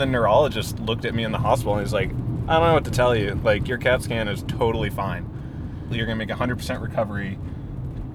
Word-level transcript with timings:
The 0.00 0.06
neurologist 0.06 0.78
looked 0.78 1.04
at 1.04 1.14
me 1.14 1.24
in 1.24 1.30
the 1.30 1.36
hospital 1.36 1.74
and 1.74 1.84
he's 1.84 1.92
like, 1.92 2.08
I 2.08 2.54
don't 2.54 2.66
know 2.68 2.72
what 2.72 2.86
to 2.86 2.90
tell 2.90 3.14
you. 3.14 3.38
Like, 3.44 3.68
your 3.68 3.76
CAT 3.76 4.02
scan 4.02 4.28
is 4.28 4.42
totally 4.44 4.88
fine. 4.88 5.28
You're 5.90 6.06
going 6.06 6.18
to 6.18 6.24
make 6.24 6.34
100% 6.34 6.80
recovery. 6.80 7.38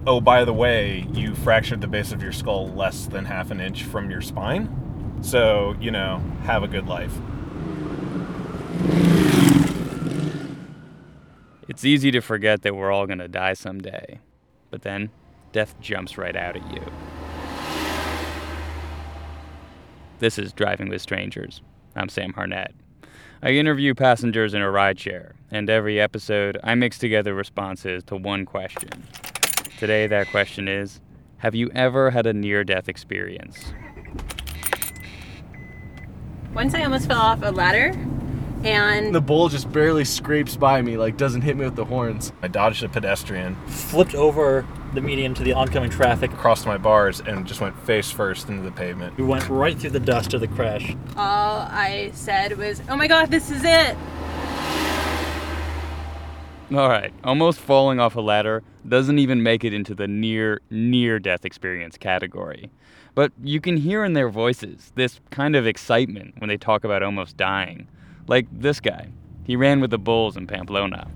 Oh, 0.07 0.19
by 0.19 0.45
the 0.45 0.51
way, 0.51 1.05
you 1.13 1.35
fractured 1.35 1.81
the 1.81 1.87
base 1.87 2.11
of 2.11 2.23
your 2.23 2.31
skull 2.31 2.69
less 2.69 3.05
than 3.05 3.25
half 3.25 3.51
an 3.51 3.61
inch 3.61 3.83
from 3.83 4.09
your 4.09 4.21
spine. 4.21 5.19
So, 5.21 5.75
you 5.79 5.91
know, 5.91 6.23
have 6.41 6.63
a 6.63 6.67
good 6.67 6.87
life. 6.87 7.15
It's 11.67 11.85
easy 11.85 12.09
to 12.09 12.19
forget 12.19 12.63
that 12.63 12.75
we're 12.75 12.91
all 12.91 13.05
going 13.05 13.19
to 13.19 13.27
die 13.27 13.53
someday. 13.53 14.21
But 14.71 14.81
then, 14.81 15.11
death 15.51 15.79
jumps 15.79 16.17
right 16.17 16.35
out 16.35 16.55
at 16.55 16.73
you. 16.73 16.81
This 20.17 20.39
is 20.39 20.51
Driving 20.51 20.89
with 20.89 21.03
Strangers. 21.03 21.61
I'm 21.97 22.09
Sam 22.09 22.33
Harnett. 22.33 22.73
I 23.41 23.51
interview 23.51 23.93
passengers 23.93 24.53
in 24.53 24.61
a 24.61 24.65
rideshare, 24.65 25.31
and 25.49 25.69
every 25.69 25.99
episode 25.99 26.59
I 26.61 26.75
mix 26.75 26.97
together 26.97 27.33
responses 27.33 28.03
to 28.05 28.17
one 28.17 28.45
question. 28.45 28.89
Today, 29.77 30.05
that 30.07 30.27
question 30.27 30.67
is 30.67 30.99
Have 31.37 31.55
you 31.55 31.69
ever 31.73 32.11
had 32.11 32.25
a 32.25 32.33
near 32.33 32.65
death 32.65 32.89
experience? 32.89 33.73
Once 36.53 36.73
I 36.73 36.83
almost 36.83 37.07
fell 37.07 37.21
off 37.21 37.39
a 37.43 37.51
ladder, 37.51 37.93
and 38.65 39.13
The 39.13 39.21
bull 39.21 39.49
just 39.49 39.71
barely 39.71 40.03
scrapes 40.03 40.57
by 40.57 40.81
me, 40.81 40.97
like 40.97 41.17
doesn't 41.17 41.41
hit 41.41 41.55
me 41.55 41.65
with 41.65 41.75
the 41.75 41.85
horns. 41.85 42.33
I 42.41 42.47
dodged 42.47 42.83
a 42.83 42.89
pedestrian, 42.89 43.55
flipped 43.67 44.15
over 44.15 44.65
the 44.93 45.01
median 45.01 45.33
to 45.35 45.43
the 45.43 45.53
oncoming 45.53 45.89
traffic. 45.89 46.31
crossed 46.31 46.65
my 46.65 46.77
bars, 46.77 47.21
and 47.21 47.45
just 47.45 47.61
went 47.61 47.77
face 47.85 48.09
first 48.09 48.49
into 48.49 48.63
the 48.63 48.71
pavement. 48.71 49.17
We 49.17 49.23
went 49.23 49.47
right 49.49 49.77
through 49.77 49.91
the 49.91 49.99
dust 49.99 50.33
of 50.33 50.41
the 50.41 50.47
crash. 50.47 50.95
all 51.15 51.67
I 51.69 52.11
said 52.13 52.57
was, 52.57 52.81
"Oh 52.89 52.95
my 52.95 53.07
God, 53.07 53.31
this 53.31 53.51
is 53.51 53.63
it!" 53.63 53.95
All 56.73 56.89
right, 56.89 57.13
almost 57.23 57.59
falling 57.59 57.99
off 57.99 58.15
a 58.15 58.21
ladder 58.21 58.63
doesn't 58.87 59.19
even 59.19 59.43
make 59.43 59.63
it 59.63 59.73
into 59.73 59.93
the 59.93 60.07
near 60.07 60.61
near 60.71 61.19
death 61.19 61.45
experience 61.45 61.97
category. 61.97 62.71
But 63.13 63.31
you 63.41 63.61
can 63.61 63.77
hear 63.77 64.03
in 64.03 64.13
their 64.13 64.29
voices 64.29 64.91
this 64.95 65.19
kind 65.29 65.55
of 65.55 65.67
excitement 65.67 66.35
when 66.39 66.49
they 66.49 66.57
talk 66.57 66.83
about 66.83 67.03
almost 67.03 67.37
dying. 67.37 67.87
Like 68.27 68.47
this 68.51 68.79
guy. 68.79 69.09
He 69.43 69.55
ran 69.55 69.79
with 69.79 69.91
the 69.91 69.97
bulls 69.97 70.37
in 70.37 70.47
Pamplona. 70.47 71.07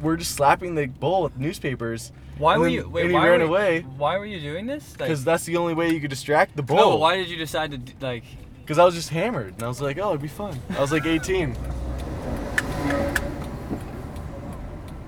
We're 0.00 0.16
just 0.16 0.34
slapping 0.34 0.74
the 0.74 0.86
bull 0.86 1.22
with 1.22 1.36
newspapers. 1.38 2.12
Why 2.38 2.54
and 2.54 2.60
were 2.60 2.66
then- 2.66 2.74
you? 2.74 2.88
Wait, 2.88 3.02
and 3.02 3.10
he 3.10 3.14
why 3.16 3.28
ran 3.28 3.40
were, 3.40 3.46
away 3.46 3.80
Why 3.96 4.18
were 4.18 4.26
you 4.26 4.40
doing 4.40 4.66
this? 4.66 4.90
Like, 4.98 5.08
because 5.08 5.24
that's 5.24 5.44
the 5.44 5.56
only 5.56 5.74
way 5.74 5.90
you 5.90 6.00
could 6.00 6.10
distract 6.10 6.56
the 6.56 6.62
bull. 6.62 6.76
no, 6.76 6.96
why 6.96 7.16
did 7.16 7.28
you 7.28 7.36
decide 7.36 7.70
to 7.70 7.78
d- 7.78 7.94
like? 8.00 8.24
Because 8.60 8.78
I 8.78 8.84
was 8.84 8.94
just 8.94 9.08
hammered, 9.08 9.54
and 9.54 9.62
I 9.62 9.68
was 9.68 9.80
like, 9.80 9.98
oh, 9.98 10.10
it'd 10.10 10.22
be 10.22 10.28
fun. 10.28 10.58
I 10.70 10.80
was 10.80 10.92
like 10.92 11.04
18. 11.06 11.56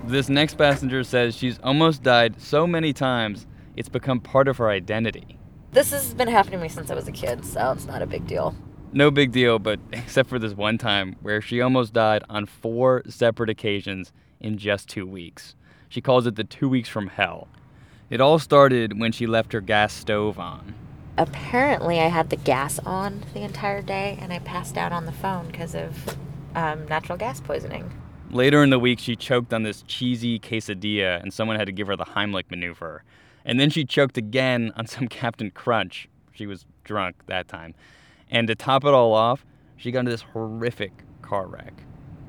This 0.05 0.29
next 0.29 0.55
passenger 0.57 1.03
says 1.03 1.35
she's 1.35 1.59
almost 1.63 2.03
died 2.03 2.39
so 2.39 2.67
many 2.67 2.93
times 2.93 3.47
it's 3.75 3.89
become 3.89 4.19
part 4.19 4.47
of 4.47 4.57
her 4.57 4.69
identity. 4.69 5.39
This 5.71 5.91
has 5.91 6.13
been 6.13 6.27
happening 6.27 6.59
to 6.59 6.63
me 6.63 6.69
since 6.69 6.91
I 6.91 6.95
was 6.95 7.07
a 7.07 7.11
kid, 7.11 7.43
so 7.43 7.71
it's 7.71 7.85
not 7.85 8.01
a 8.01 8.05
big 8.05 8.27
deal. 8.27 8.55
No 8.95 9.11
big 9.11 9.33
deal, 9.33 9.59
but 9.59 9.77
except 9.91 10.29
for 10.29 10.39
this 10.39 10.53
one 10.53 10.77
time 10.77 11.17
where 11.21 11.41
she 11.41 11.59
almost 11.59 11.91
died 11.91 12.23
on 12.29 12.45
four 12.45 13.03
separate 13.09 13.49
occasions 13.49 14.13
in 14.39 14.57
just 14.57 14.87
two 14.87 15.05
weeks. 15.05 15.53
She 15.89 15.99
calls 15.99 16.25
it 16.25 16.37
the 16.37 16.45
two 16.45 16.69
weeks 16.69 16.87
from 16.87 17.07
hell. 17.07 17.49
It 18.09 18.21
all 18.21 18.39
started 18.39 18.97
when 18.97 19.11
she 19.11 19.27
left 19.27 19.51
her 19.51 19.59
gas 19.59 19.91
stove 19.91 20.39
on. 20.39 20.75
Apparently, 21.17 21.99
I 21.99 22.07
had 22.07 22.29
the 22.29 22.37
gas 22.37 22.79
on 22.79 23.25
the 23.33 23.41
entire 23.41 23.81
day, 23.81 24.17
and 24.21 24.31
I 24.31 24.39
passed 24.39 24.77
out 24.77 24.93
on 24.93 25.05
the 25.05 25.11
phone 25.11 25.47
because 25.47 25.75
of 25.75 26.17
um, 26.55 26.87
natural 26.87 27.17
gas 27.17 27.41
poisoning. 27.41 27.91
Later 28.31 28.63
in 28.63 28.69
the 28.69 28.79
week, 28.79 28.99
she 28.99 29.17
choked 29.17 29.53
on 29.53 29.63
this 29.63 29.81
cheesy 29.81 30.39
quesadilla, 30.39 31.21
and 31.21 31.33
someone 31.33 31.57
had 31.57 31.65
to 31.65 31.73
give 31.73 31.87
her 31.87 31.97
the 31.97 32.05
Heimlich 32.05 32.49
maneuver. 32.49 33.03
And 33.43 33.59
then 33.59 33.69
she 33.69 33.83
choked 33.83 34.17
again 34.17 34.71
on 34.77 34.87
some 34.87 35.07
Captain 35.09 35.51
Crunch. 35.51 36.07
She 36.33 36.47
was 36.47 36.65
drunk 36.85 37.15
that 37.27 37.49
time. 37.49 37.75
And 38.29 38.47
to 38.47 38.55
top 38.55 38.83
it 38.83 38.93
all 38.93 39.13
off, 39.13 39.45
she 39.77 39.91
got 39.91 39.99
into 39.99 40.11
this 40.11 40.21
horrific 40.21 40.91
car 41.21 41.47
wreck. 41.47 41.73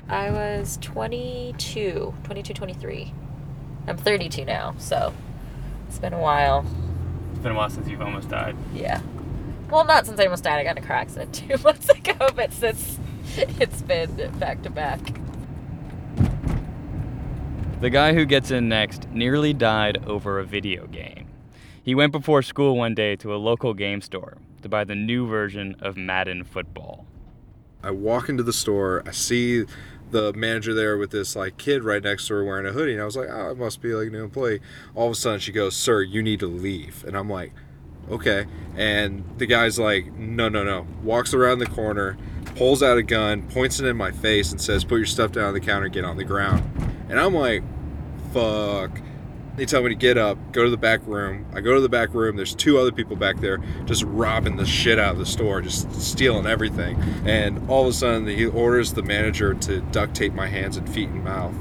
I 0.08 0.30
was 0.30 0.78
22, 0.82 2.14
22, 2.24 2.54
23. 2.54 3.14
I'm 3.88 3.96
32 3.96 4.44
now, 4.44 4.74
so 4.78 5.12
it's 5.88 5.98
been 5.98 6.12
a 6.12 6.20
while. 6.20 6.64
It's 7.32 7.40
been 7.40 7.52
a 7.52 7.54
while 7.54 7.70
since 7.70 7.88
you've 7.88 8.02
almost 8.02 8.28
died. 8.28 8.56
Yeah. 8.74 9.00
Well, 9.70 9.84
not 9.84 10.06
since 10.06 10.20
I 10.20 10.24
almost 10.24 10.44
died. 10.44 10.58
I 10.58 10.64
got 10.64 10.76
in 10.76 10.84
a 10.84 10.86
car 10.86 10.96
accident 10.96 11.34
two 11.48 11.56
months 11.62 11.88
ago, 11.88 12.30
but 12.34 12.52
since 12.52 12.98
it's 13.36 13.82
been 13.82 14.30
back 14.38 14.62
to 14.62 14.70
back. 14.70 15.00
The 17.80 17.90
guy 17.90 18.14
who 18.14 18.24
gets 18.24 18.50
in 18.50 18.68
next 18.68 19.08
nearly 19.10 19.52
died 19.52 20.04
over 20.06 20.38
a 20.38 20.44
video 20.44 20.86
game. 20.86 21.26
He 21.82 21.94
went 21.94 22.10
before 22.10 22.42
school 22.42 22.76
one 22.76 22.94
day 22.94 23.16
to 23.16 23.34
a 23.34 23.36
local 23.36 23.74
game 23.74 24.00
store 24.00 24.38
to 24.66 24.70
buy 24.70 24.84
the 24.84 24.96
new 24.96 25.26
version 25.28 25.76
of 25.80 25.96
Madden 25.96 26.42
Football. 26.42 27.06
I 27.82 27.92
walk 27.92 28.28
into 28.28 28.42
the 28.42 28.52
store, 28.52 29.02
I 29.06 29.12
see 29.12 29.64
the 30.10 30.32
manager 30.32 30.74
there 30.74 30.98
with 30.98 31.10
this 31.10 31.36
like 31.36 31.56
kid 31.56 31.84
right 31.84 32.02
next 32.02 32.26
to 32.26 32.34
her 32.34 32.44
wearing 32.44 32.66
a 32.66 32.72
hoodie, 32.72 32.92
and 32.92 33.02
I 33.02 33.04
was 33.04 33.16
like, 33.16 33.28
oh, 33.30 33.50
it 33.50 33.58
must 33.58 33.80
be 33.80 33.94
like 33.94 34.08
a 34.08 34.10
new 34.10 34.24
employee. 34.24 34.60
All 34.96 35.06
of 35.06 35.12
a 35.12 35.14
sudden, 35.14 35.38
she 35.38 35.52
goes, 35.52 35.76
"Sir, 35.76 36.02
you 36.02 36.22
need 36.22 36.40
to 36.40 36.46
leave," 36.46 37.04
and 37.04 37.16
I'm 37.16 37.30
like, 37.30 37.52
"Okay." 38.10 38.46
And 38.76 39.24
the 39.38 39.46
guy's 39.46 39.78
like, 39.78 40.12
"No, 40.14 40.48
no, 40.48 40.64
no." 40.64 40.86
Walks 41.02 41.32
around 41.32 41.60
the 41.60 41.66
corner, 41.66 42.16
pulls 42.56 42.82
out 42.82 42.98
a 42.98 43.02
gun, 43.02 43.42
points 43.42 43.78
it 43.78 43.86
in 43.86 43.96
my 43.96 44.10
face, 44.10 44.50
and 44.50 44.60
says, 44.60 44.84
"Put 44.84 44.96
your 44.96 45.06
stuff 45.06 45.32
down 45.32 45.44
on 45.44 45.54
the 45.54 45.60
counter, 45.60 45.88
get 45.88 46.04
on 46.04 46.16
the 46.16 46.24
ground." 46.24 46.62
And 47.08 47.20
I'm 47.20 47.34
like, 47.34 47.62
"Fuck." 48.32 49.00
They 49.56 49.64
tell 49.64 49.82
me 49.82 49.88
to 49.88 49.94
get 49.94 50.18
up, 50.18 50.36
go 50.52 50.64
to 50.64 50.70
the 50.70 50.76
back 50.76 51.00
room. 51.06 51.46
I 51.54 51.62
go 51.62 51.74
to 51.74 51.80
the 51.80 51.88
back 51.88 52.12
room. 52.12 52.36
There's 52.36 52.54
two 52.54 52.78
other 52.78 52.92
people 52.92 53.16
back 53.16 53.40
there 53.40 53.58
just 53.86 54.02
robbing 54.04 54.56
the 54.56 54.66
shit 54.66 54.98
out 54.98 55.12
of 55.12 55.18
the 55.18 55.24
store, 55.24 55.62
just 55.62 55.90
stealing 56.00 56.46
everything. 56.46 56.96
And 57.24 57.68
all 57.70 57.82
of 57.82 57.88
a 57.88 57.92
sudden, 57.94 58.26
he 58.26 58.44
orders 58.44 58.92
the 58.92 59.02
manager 59.02 59.54
to 59.54 59.80
duct 59.80 60.14
tape 60.14 60.34
my 60.34 60.46
hands 60.46 60.76
and 60.76 60.86
feet 60.88 61.08
and 61.08 61.24
mouth. 61.24 61.54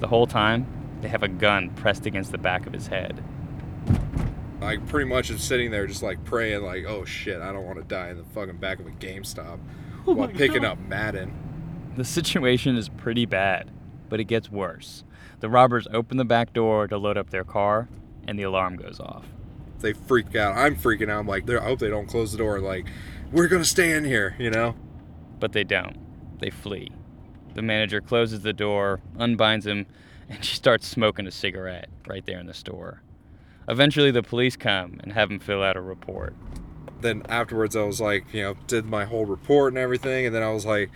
The 0.00 0.08
whole 0.08 0.26
time, 0.26 0.66
they 1.02 1.08
have 1.08 1.22
a 1.22 1.28
gun 1.28 1.68
pressed 1.70 2.06
against 2.06 2.32
the 2.32 2.38
back 2.38 2.66
of 2.66 2.72
his 2.72 2.86
head. 2.86 3.22
I 4.62 4.78
pretty 4.78 5.08
much 5.08 5.30
am 5.30 5.38
sitting 5.38 5.70
there 5.70 5.86
just 5.86 6.02
like 6.02 6.24
praying, 6.24 6.62
like, 6.62 6.84
oh 6.86 7.04
shit, 7.04 7.42
I 7.42 7.52
don't 7.52 7.66
want 7.66 7.78
to 7.78 7.84
die 7.84 8.10
in 8.10 8.16
the 8.16 8.24
fucking 8.24 8.56
back 8.56 8.78
of 8.78 8.86
a 8.86 8.90
GameStop 8.90 9.58
oh 10.06 10.14
while 10.14 10.28
picking 10.28 10.64
up 10.64 10.78
Madden. 10.78 11.34
The 11.96 12.04
situation 12.04 12.76
is 12.76 12.88
pretty 12.88 13.26
bad, 13.26 13.70
but 14.08 14.20
it 14.20 14.24
gets 14.24 14.50
worse. 14.50 15.04
The 15.42 15.50
robbers 15.50 15.88
open 15.92 16.18
the 16.18 16.24
back 16.24 16.52
door 16.52 16.86
to 16.86 16.96
load 16.96 17.18
up 17.18 17.30
their 17.30 17.42
car, 17.42 17.88
and 18.28 18.38
the 18.38 18.44
alarm 18.44 18.76
goes 18.76 19.00
off. 19.00 19.26
They 19.80 19.92
freak 19.92 20.36
out. 20.36 20.56
I'm 20.56 20.76
freaking 20.76 21.10
out. 21.10 21.18
I'm 21.18 21.26
like, 21.26 21.50
I 21.50 21.60
hope 21.60 21.80
they 21.80 21.90
don't 21.90 22.06
close 22.06 22.30
the 22.30 22.38
door. 22.38 22.60
Like, 22.60 22.86
we're 23.32 23.48
gonna 23.48 23.64
stay 23.64 23.90
in 23.90 24.04
here, 24.04 24.36
you 24.38 24.50
know? 24.50 24.76
But 25.40 25.50
they 25.50 25.64
don't. 25.64 25.98
They 26.38 26.50
flee. 26.50 26.92
The 27.54 27.62
manager 27.62 28.00
closes 28.00 28.42
the 28.42 28.52
door, 28.52 29.00
unbinds 29.18 29.66
him, 29.66 29.86
and 30.28 30.44
she 30.44 30.54
starts 30.54 30.86
smoking 30.86 31.26
a 31.26 31.32
cigarette 31.32 31.88
right 32.06 32.24
there 32.24 32.38
in 32.38 32.46
the 32.46 32.54
store. 32.54 33.02
Eventually, 33.68 34.12
the 34.12 34.22
police 34.22 34.54
come 34.54 35.00
and 35.02 35.12
have 35.12 35.28
him 35.28 35.40
fill 35.40 35.64
out 35.64 35.76
a 35.76 35.80
report. 35.80 36.36
Then 37.00 37.24
afterwards, 37.28 37.74
I 37.74 37.82
was 37.82 38.00
like, 38.00 38.32
you 38.32 38.42
know, 38.42 38.54
did 38.68 38.84
my 38.84 39.06
whole 39.06 39.26
report 39.26 39.72
and 39.72 39.78
everything, 39.78 40.24
and 40.24 40.32
then 40.32 40.44
I 40.44 40.52
was 40.52 40.64
like, 40.64 40.90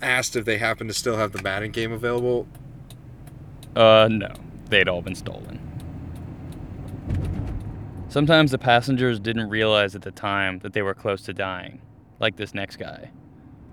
asked 0.00 0.36
if 0.36 0.44
they 0.44 0.58
happen 0.58 0.86
to 0.86 0.94
still 0.94 1.16
have 1.16 1.32
the 1.32 1.42
Madden 1.42 1.72
game 1.72 1.90
available. 1.90 2.46
Uh, 3.76 4.08
no. 4.10 4.32
They'd 4.68 4.88
all 4.88 5.02
been 5.02 5.14
stolen. 5.14 5.60
Sometimes 8.08 8.52
the 8.52 8.58
passengers 8.58 9.18
didn't 9.18 9.48
realize 9.48 9.94
at 9.94 10.02
the 10.02 10.12
time 10.12 10.60
that 10.60 10.72
they 10.72 10.82
were 10.82 10.94
close 10.94 11.22
to 11.22 11.32
dying, 11.32 11.80
like 12.20 12.36
this 12.36 12.54
next 12.54 12.76
guy. 12.76 13.10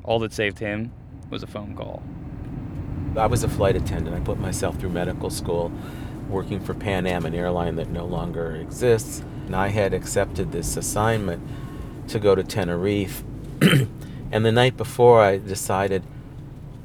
All 0.04 0.20
that 0.20 0.34
saved 0.34 0.58
him 0.58 0.92
was 1.30 1.44
a 1.44 1.48
phone 1.48 1.76
call. 1.76 2.02
I 3.16 3.28
was 3.28 3.44
a 3.44 3.50
flight 3.50 3.76
attendant. 3.76 4.16
I 4.16 4.20
put 4.20 4.40
myself 4.40 4.80
through 4.80 4.90
medical 4.90 5.30
school 5.30 5.72
working 6.28 6.60
for 6.60 6.74
Pan 6.74 7.06
Am, 7.06 7.26
an 7.26 7.36
airline 7.36 7.76
that 7.76 7.90
no 7.90 8.06
longer 8.06 8.56
exists. 8.56 9.24
And 9.46 9.56
I 9.56 9.68
had 9.68 9.94
accepted 9.94 10.52
this 10.52 10.78
assignment 10.78 11.48
to 12.08 12.20
go 12.20 12.34
to 12.34 12.44
Tenerife. 12.44 13.24
and 13.62 14.46
the 14.46 14.52
night 14.52 14.78
before, 14.78 15.22
I 15.22 15.38
decided 15.38 16.04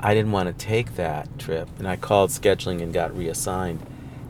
I 0.06 0.14
didn't 0.14 0.31
want 0.31 0.47
to 0.47 0.64
take 0.64 0.94
that 0.94 1.37
trip. 1.37 1.69
And 1.81 1.88
I 1.88 1.97
called 1.97 2.31
scheduling 2.31 2.81
and 2.81 2.94
got 2.94 3.17
reassigned. 3.17 3.85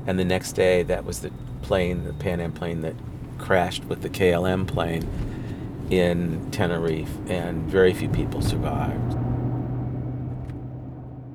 And 0.07 0.19
the 0.19 0.25
next 0.25 0.53
day, 0.53 0.83
that 0.85 1.05
was 1.05 1.21
the 1.21 1.31
plane, 1.61 2.05
the 2.05 2.15
Pan 2.15 2.41
Am 2.41 2.53
plane 2.53 2.81
that 2.81 2.95
crashed 3.37 3.85
with 3.85 4.01
the 4.01 4.09
KLM 4.09 4.67
plane 4.67 5.07
in 5.91 6.51
Tenerife. 6.51 7.15
And 7.29 7.71
very 7.71 7.93
few 7.93 8.09
people 8.09 8.41
survived. 8.41 9.19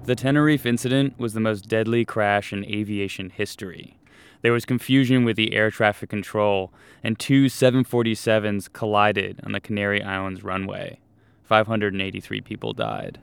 The 0.05 0.15
Tenerife 0.15 0.65
incident 0.65 1.19
was 1.19 1.35
the 1.35 1.39
most 1.39 1.69
deadly 1.69 2.03
crash 2.03 2.51
in 2.51 2.65
aviation 2.65 3.29
history. 3.29 3.99
There 4.41 4.53
was 4.53 4.65
confusion 4.65 5.23
with 5.23 5.35
the 5.35 5.53
air 5.53 5.69
traffic 5.69 6.09
control, 6.09 6.73
and 7.03 7.19
two 7.19 7.45
747s 7.45 8.73
collided 8.73 9.39
on 9.43 9.51
the 9.51 9.59
Canary 9.59 10.01
Islands 10.01 10.43
runway. 10.43 10.97
583 11.43 12.41
people 12.41 12.73
died. 12.73 13.19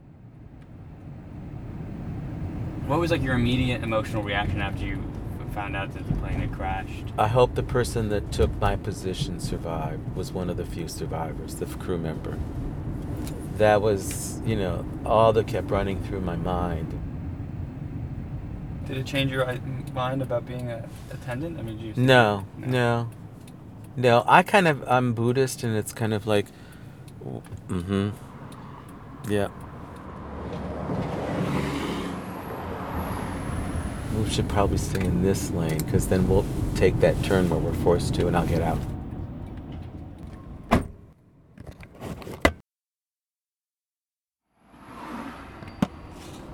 What 2.89 2.99
was 2.99 3.11
like 3.11 3.21
your 3.21 3.35
immediate 3.35 3.83
emotional 3.83 4.23
reaction 4.23 4.61
after 4.61 4.83
you 4.83 4.97
found 5.53 5.75
out 5.75 5.93
that 5.93 6.07
the 6.07 6.13
plane 6.15 6.39
had 6.39 6.51
crashed? 6.51 7.05
I 7.19 7.27
hope 7.27 7.53
the 7.53 7.61
person 7.61 8.09
that 8.09 8.31
took 8.31 8.49
my 8.59 8.77
position 8.77 9.39
survived, 9.39 10.15
was 10.15 10.31
one 10.31 10.49
of 10.49 10.57
the 10.57 10.65
few 10.65 10.87
survivors, 10.87 11.53
the 11.53 11.67
crew 11.67 11.99
member. 11.99 12.39
That 13.57 13.83
was, 13.83 14.41
you 14.43 14.55
know, 14.55 14.85
all 15.05 15.31
that 15.33 15.45
kept 15.45 15.69
running 15.69 16.01
through 16.03 16.21
my 16.21 16.35
mind. 16.35 16.99
Did 18.87 18.97
it 18.97 19.05
change 19.05 19.31
your 19.31 19.47
i- 19.47 19.59
mind 19.93 20.23
about 20.23 20.47
being 20.47 20.71
a 20.71 20.89
attendant? 21.11 21.59
I 21.59 21.61
mean, 21.61 21.77
did 21.77 21.95
you 21.95 22.03
No, 22.03 22.47
no, 22.57 23.07
no. 23.95 24.23
I 24.27 24.41
kind 24.41 24.67
of 24.67 24.83
I'm 24.87 25.13
Buddhist, 25.13 25.61
and 25.61 25.77
it's 25.77 25.93
kind 25.93 26.11
of 26.11 26.25
like, 26.25 26.47
mm-hmm. 27.67 28.09
Yeah. 29.31 29.49
We 34.19 34.29
should 34.29 34.49
probably 34.49 34.77
stay 34.77 35.05
in 35.05 35.23
this 35.23 35.49
lane 35.51 35.77
because 35.77 36.09
then 36.09 36.27
we'll 36.27 36.45
take 36.75 36.99
that 36.99 37.23
turn 37.23 37.49
where 37.49 37.57
we're 37.57 37.73
forced 37.73 38.13
to, 38.15 38.27
and 38.27 38.35
I'll 38.35 38.45
get 38.45 38.61
out. 38.61 38.77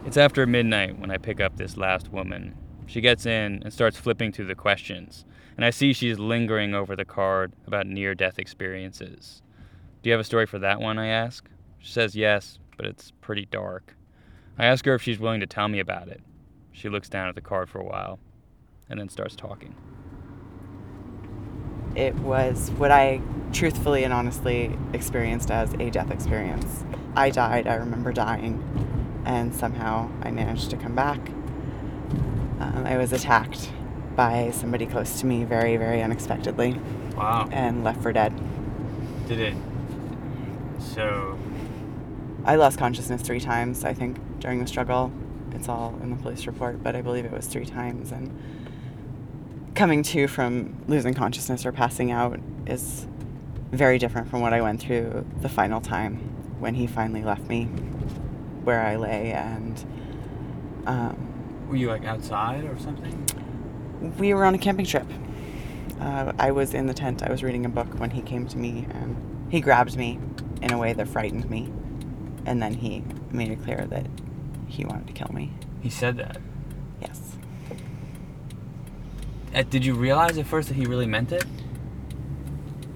It's 0.05 0.15
after 0.15 0.45
midnight 0.45 0.99
when 0.99 1.09
I 1.09 1.17
pick 1.17 1.41
up 1.41 1.57
this 1.57 1.75
last 1.75 2.11
woman. 2.11 2.55
She 2.85 3.01
gets 3.01 3.25
in 3.25 3.63
and 3.63 3.73
starts 3.73 3.97
flipping 3.97 4.31
through 4.31 4.45
the 4.45 4.53
questions, 4.53 5.25
and 5.57 5.65
I 5.65 5.71
see 5.71 5.91
she's 5.91 6.19
lingering 6.19 6.75
over 6.75 6.95
the 6.95 7.03
card 7.03 7.53
about 7.65 7.87
near 7.87 8.13
death 8.13 8.37
experiences. 8.37 9.41
Do 10.03 10.09
you 10.09 10.13
have 10.13 10.21
a 10.21 10.23
story 10.23 10.45
for 10.45 10.59
that 10.59 10.79
one? 10.79 10.99
I 10.99 11.07
ask. 11.07 11.49
She 11.79 11.91
says 11.91 12.15
yes, 12.15 12.59
but 12.77 12.85
it's 12.85 13.11
pretty 13.21 13.47
dark. 13.47 13.95
I 14.55 14.65
ask 14.65 14.85
her 14.85 14.93
if 14.93 15.01
she's 15.01 15.19
willing 15.19 15.39
to 15.39 15.47
tell 15.47 15.67
me 15.67 15.79
about 15.79 16.09
it. 16.09 16.21
She 16.75 16.89
looks 16.89 17.07
down 17.07 17.29
at 17.29 17.35
the 17.35 17.41
card 17.41 17.69
for 17.69 17.79
a 17.79 17.85
while 17.85 18.19
and 18.89 18.99
then 18.99 19.07
starts 19.07 19.35
talking. 19.35 19.73
It 21.95 22.13
was 22.15 22.69
what 22.71 22.91
I 22.91 23.21
truthfully 23.53 24.03
and 24.03 24.11
honestly 24.13 24.77
experienced 24.91 25.49
as 25.49 25.73
a 25.75 25.89
death 25.89 26.11
experience. 26.11 26.83
I 27.15 27.29
died, 27.29 27.65
I 27.65 27.75
remember 27.75 28.11
dying, 28.11 28.61
and 29.25 29.55
somehow 29.55 30.11
I 30.21 30.31
managed 30.31 30.69
to 30.71 30.77
come 30.77 30.93
back. 30.95 31.19
Um, 32.59 32.83
I 32.85 32.97
was 32.97 33.13
attacked 33.13 33.71
by 34.17 34.51
somebody 34.51 34.85
close 34.85 35.21
to 35.21 35.25
me 35.25 35.45
very, 35.45 35.77
very 35.77 36.01
unexpectedly 36.01 36.79
Wow. 37.15 37.47
and 37.51 37.85
left 37.85 38.01
for 38.01 38.11
dead. 38.11 38.33
Did 39.29 39.39
it? 39.39 39.55
So, 40.79 41.39
I 42.43 42.55
lost 42.55 42.77
consciousness 42.77 43.21
three 43.21 43.39
times, 43.39 43.85
I 43.85 43.93
think, 43.93 44.17
during 44.39 44.59
the 44.59 44.67
struggle. 44.67 45.11
It's 45.55 45.69
all 45.69 45.97
in 46.01 46.09
the 46.09 46.15
police 46.17 46.45
report, 46.47 46.83
but 46.83 46.95
I 46.95 47.01
believe 47.01 47.25
it 47.25 47.31
was 47.31 47.47
three 47.47 47.65
times. 47.65 48.11
And 48.11 48.31
coming 49.73 50.03
to 50.03 50.27
from 50.27 50.83
losing 50.87 51.13
consciousness 51.13 51.65
or 51.65 51.71
passing 51.71 52.11
out 52.11 52.39
is 52.67 53.07
very 53.71 53.97
different 53.97 54.29
from 54.29 54.41
what 54.41 54.53
I 54.53 54.61
went 54.61 54.81
through 54.81 55.25
the 55.41 55.49
final 55.49 55.81
time 55.81 56.17
when 56.59 56.75
he 56.75 56.87
finally 56.87 57.23
left 57.23 57.47
me 57.47 57.65
where 58.63 58.81
I 58.81 58.95
lay. 58.95 59.31
And 59.31 59.83
um, 60.85 61.67
were 61.67 61.75
you 61.75 61.89
like 61.89 62.05
outside 62.05 62.63
or 62.65 62.77
something? 62.77 63.25
we 64.17 64.33
were 64.33 64.45
on 64.45 64.55
a 64.55 64.57
camping 64.57 64.85
trip. 64.85 65.07
Uh, 65.99 66.33
I 66.37 66.51
was 66.51 66.73
in 66.73 66.87
the 66.87 66.93
tent, 66.93 67.23
I 67.23 67.31
was 67.31 67.43
reading 67.43 67.65
a 67.65 67.69
book 67.69 67.87
when 67.99 68.09
he 68.09 68.21
came 68.21 68.47
to 68.47 68.57
me 68.57 68.85
and 68.91 69.15
he 69.49 69.61
grabbed 69.61 69.95
me 69.95 70.19
in 70.61 70.71
a 70.71 70.77
way 70.77 70.93
that 70.93 71.07
frightened 71.07 71.49
me. 71.49 71.71
And 72.45 72.61
then 72.61 72.73
he 72.73 73.03
made 73.31 73.51
it 73.51 73.63
clear 73.63 73.85
that 73.87 74.05
he 74.67 74.85
wanted 74.85 75.07
to 75.07 75.13
kill 75.13 75.31
me. 75.33 75.51
He 75.81 75.89
said 75.89 76.17
that. 76.17 76.37
Yes. 77.01 77.37
Uh, 79.53 79.63
did 79.63 79.85
you 79.85 79.93
realize 79.93 80.37
at 80.37 80.45
first 80.45 80.67
that 80.69 80.75
he 80.75 80.85
really 80.85 81.05
meant 81.05 81.31
it? 81.31 81.45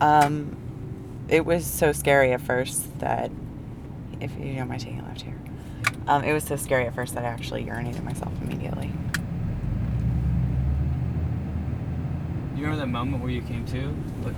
Um, 0.02 0.58
it 1.28 1.46
was 1.46 1.66
so 1.66 1.92
scary 1.92 2.34
at 2.34 2.42
first 2.42 3.00
that, 3.00 3.32
if 4.20 4.32
you 4.38 4.54
know 4.54 4.62
my 4.62 4.70
mind 4.70 4.82
taking 4.82 5.00
a 5.00 5.04
left 5.04 5.22
here, 5.22 5.40
um, 6.08 6.24
it 6.24 6.34
was 6.34 6.44
so 6.44 6.56
scary 6.56 6.86
at 6.88 6.96
first 6.96 7.14
that 7.14 7.24
I 7.24 7.28
actually 7.28 7.66
urinated 7.66 8.04
myself 8.04 8.34
immediately. 8.42 8.92
You 12.56 12.66
remember 12.66 12.78
that 12.78 12.88
moment 12.88 13.22
where 13.22 13.32
you 13.32 13.42
came 13.44 13.66
to? 13.68 13.96
Like, 14.26 14.36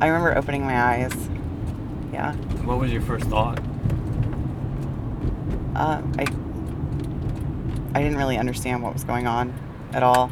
I 0.00 0.08
remember 0.08 0.36
opening 0.36 0.62
my 0.62 0.80
eyes. 0.80 1.12
Yeah. 2.12 2.34
what 2.64 2.78
was 2.78 2.90
your 2.90 3.02
first 3.02 3.26
thought? 3.26 3.60
Uh, 5.76 6.02
I 6.18 6.24
I 7.94 8.02
didn't 8.02 8.18
really 8.18 8.38
understand 8.38 8.82
what 8.82 8.92
was 8.92 9.04
going 9.04 9.26
on 9.26 9.52
at 9.92 10.02
all. 10.02 10.30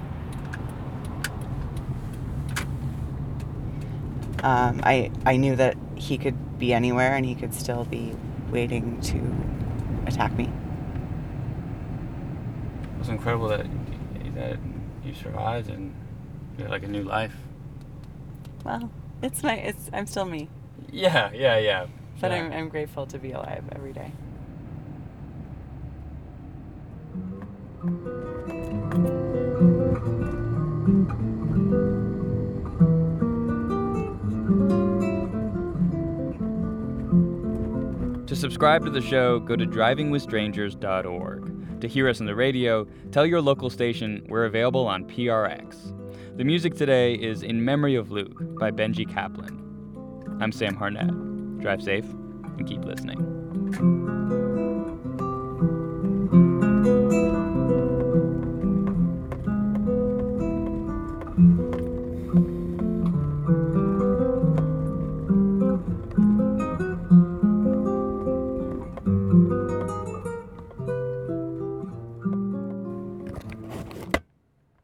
Um, 4.43 4.81
I 4.85 5.11
I 5.27 5.37
knew 5.37 5.57
that 5.57 5.77
he 5.97 6.17
could 6.17 6.59
be 6.59 6.73
anywhere 6.73 7.15
and 7.15 7.27
he 7.27 7.35
could 7.35 7.53
still 7.53 7.85
be 7.85 8.15
waiting 8.51 9.01
to 9.01 9.21
attack 10.07 10.33
me. 10.37 10.45
It 12.95 12.99
was 12.99 13.09
incredible 13.09 13.49
that 13.49 13.67
that 14.35 14.59
you 15.05 15.15
survived 15.15 15.71
and 15.71 15.93
you 16.57 16.65
had 16.65 16.71
like 16.71 16.85
a 16.85 16.89
new 16.89 17.03
life. 17.03 17.35
Well, 18.65 18.91
it's 19.23 19.43
my 19.43 19.55
it's 19.55 19.91
I'm 19.93 20.07
still 20.07 20.25
me, 20.25 20.49
Yeah, 20.93 21.31
yeah, 21.33 21.59
yeah. 21.59 21.87
but 22.21 22.31
yeah. 22.31 22.37
I'm 22.39 22.53
I'm 22.53 22.69
grateful 22.69 23.07
to 23.07 23.19
be 23.19 23.33
alive 23.33 23.65
every 23.73 23.93
day. 23.93 24.13
To 27.79 27.85
subscribe 38.35 38.85
to 38.85 38.91
the 38.91 39.01
show, 39.01 39.39
go 39.39 39.55
to 39.55 39.65
drivingwithstrangers.org. 39.65 41.81
To 41.81 41.87
hear 41.87 42.09
us 42.09 42.19
on 42.19 42.27
the 42.27 42.35
radio, 42.35 42.85
tell 43.13 43.25
your 43.25 43.41
local 43.41 43.71
station 43.71 44.27
we're 44.29 44.47
available 44.47 44.89
on 44.89 45.05
PRX. 45.05 45.95
The 46.37 46.43
music 46.43 46.75
today 46.75 47.15
is 47.15 47.45
In 47.45 47.65
Memory 47.65 47.95
of 47.95 48.11
Luke 48.11 48.59
by 48.59 48.73
Benji 48.73 49.09
Kaplan. 49.09 50.37
I'm 50.41 50.51
Sam 50.51 50.77
Harnett. 50.77 51.61
Drive 51.61 51.81
safe 51.81 52.07
and 52.59 52.67
keep 52.67 52.85
listening. 52.85 53.98